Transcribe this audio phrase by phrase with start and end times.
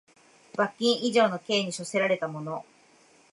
[0.55, 2.65] 罰金以上の刑に処せられた者